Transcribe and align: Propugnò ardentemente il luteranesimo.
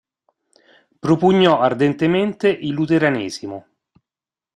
Propugnò 0.99 1.59
ardentemente 1.61 2.47
il 2.49 2.71
luteranesimo. 2.73 3.65